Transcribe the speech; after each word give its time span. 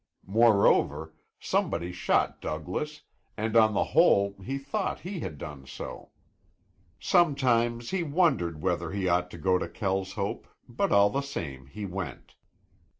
Moreover, 0.25 1.13
somebody 1.39 1.91
shot 1.91 2.41
Douglas, 2.41 3.03
and 3.37 3.55
on 3.55 3.75
the 3.75 3.83
whole 3.83 4.33
he 4.43 4.57
thought 4.57 5.01
he 5.01 5.19
had 5.19 5.37
done 5.37 5.67
so. 5.67 6.09
Sometimes 6.99 7.91
he 7.91 8.01
wondered 8.01 8.63
whether 8.63 8.89
he 8.89 9.07
ought 9.07 9.29
to 9.29 9.37
go 9.37 9.59
to 9.59 9.69
Kelshope, 9.69 10.47
but 10.67 10.91
all 10.91 11.11
the 11.11 11.21
same 11.21 11.67
he 11.67 11.85
went. 11.85 12.33